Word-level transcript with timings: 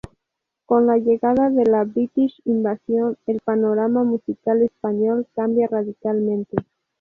Con 0.65 0.87
la 0.87 0.97
llegada 0.97 1.51
de 1.51 1.63
la 1.63 1.83
British 1.83 2.41
Invasion 2.45 3.19
el 3.27 3.39
panorama 3.41 4.03
musical 4.03 4.63
español 4.63 5.27
cambia 5.35 5.67
radicalmente. 5.67 6.57